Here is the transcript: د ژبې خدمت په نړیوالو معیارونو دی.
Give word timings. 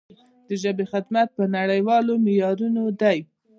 د 0.47 0.49
ژبې 0.61 0.85
خدمت 0.91 1.27
په 1.37 1.43
نړیوالو 1.57 2.13
معیارونو 2.25 2.83
دی. 3.01 3.17